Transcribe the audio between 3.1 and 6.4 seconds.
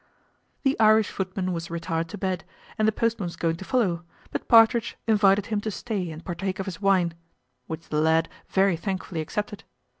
boy was going to follow; but Partridge invited him to stay and